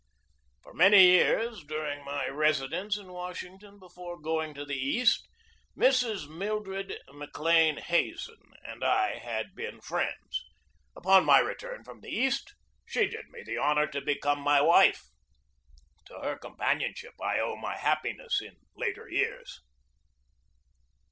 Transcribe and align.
For 0.63 0.73
many 0.73 1.03
years 1.03 1.63
during 1.63 2.03
my 2.03 2.27
residence 2.27 2.97
in 2.97 3.11
Washing 3.13 3.59
ton 3.59 3.77
before 3.77 4.19
going 4.19 4.55
to 4.55 4.65
the 4.65 4.73
East 4.73 5.27
Mrs. 5.77 6.27
Mildred 6.27 6.97
(McLean) 7.13 7.75
292 7.75 7.75
GEORGE 7.75 7.85
DEWEY 7.85 8.09
Hazen 8.09 8.53
and 8.65 8.83
I 8.83 9.19
had 9.19 9.53
been 9.53 9.79
friends. 9.79 10.43
Upon 10.95 11.23
my 11.23 11.37
return 11.37 11.83
from 11.83 12.01
the 12.01 12.09
East 12.09 12.55
she 12.83 13.05
did 13.07 13.29
me 13.29 13.43
the 13.43 13.59
honor 13.59 13.85
to 13.85 14.01
become 14.01 14.39
my 14.39 14.59
wife. 14.59 15.03
To 16.07 16.15
her 16.15 16.35
companionship 16.35 17.13
I 17.21 17.39
owe 17.39 17.55
my 17.55 17.77
happiness 17.77 18.41
in 18.41 18.55
later 18.75 19.07
years. 19.07 19.61